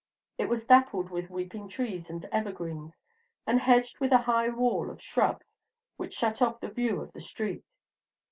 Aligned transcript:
It 0.39 0.49
was 0.49 0.63
dappled 0.63 1.11
with 1.11 1.29
weeping 1.29 1.69
trees 1.69 2.09
and 2.09 2.25
evergreens, 2.31 2.95
and 3.45 3.59
hedged 3.59 3.99
with 3.99 4.11
a 4.11 4.17
high 4.23 4.49
wall 4.49 4.89
of 4.89 4.99
shrubs 4.99 5.51
which 5.95 6.15
shut 6.15 6.41
off 6.41 6.59
the 6.59 6.69
view 6.69 6.99
of 7.01 7.11
the 7.13 7.21
street. 7.21 7.63